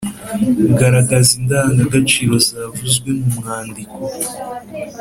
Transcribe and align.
Garagaza 0.77 1.31
indangagaciro 1.39 2.33
zavuzwe 2.47 3.09
mu 3.19 3.29
mwandiko. 3.37 3.97